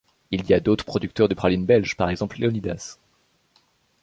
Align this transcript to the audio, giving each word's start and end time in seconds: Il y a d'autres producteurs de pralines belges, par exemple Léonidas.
Il 0.31 0.43
y 0.49 0.53
a 0.55 0.59
d'autres 0.59 0.83
producteurs 0.83 1.29
de 1.29 1.35
pralines 1.35 1.67
belges, 1.67 1.95
par 1.95 2.09
exemple 2.09 2.39
Léonidas. 2.39 2.97